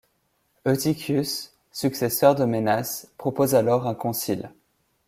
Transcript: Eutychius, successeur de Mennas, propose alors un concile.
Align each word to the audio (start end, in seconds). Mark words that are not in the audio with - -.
Eutychius, 0.65 1.53
successeur 1.71 2.33
de 2.33 2.43
Mennas, 2.43 3.05
propose 3.19 3.53
alors 3.53 3.85
un 3.85 3.93
concile. 3.93 4.51